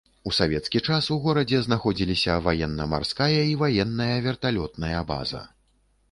[0.29, 5.43] У савецкі час у горадзе знаходзіліся ваенна-марская і ваенная верталётная база.